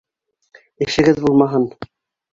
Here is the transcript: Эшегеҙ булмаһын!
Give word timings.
Эшегеҙ 0.87 1.23
булмаһын! 1.29 1.71